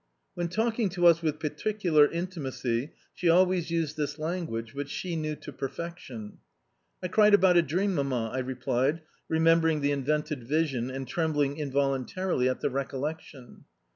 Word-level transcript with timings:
When 0.33 0.47
talking 0.47 0.89
to 0.97 1.05
us 1.05 1.21
with 1.21 1.37
particular 1.39 2.07
intimacy 2.09 2.93
she 3.13 3.29
always 3.29 3.69
used 3.69 3.97
this 3.97 4.17
language, 4.17 4.73
which 4.73 4.89
she 4.89 5.15
knew 5.15 5.35
to 5.35 5.53
perfection. 5.53 6.39
"I 7.03 7.07
cried 7.07 7.35
about 7.35 7.55
a 7.55 7.61
dream, 7.61 7.93
Mamma" 7.93 8.29
I 8.33 8.39
replied, 8.39 9.01
remembering 9.29 9.81
the 9.81 9.91
invented 9.91 10.43
vision, 10.47 10.89
and 10.89 11.07
trembling 11.07 11.57
involuntarily 11.57 12.49
at 12.49 12.61
the 12.61 12.71
recollection. 12.71 13.65